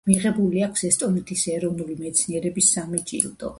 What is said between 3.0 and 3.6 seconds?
ჯილდო.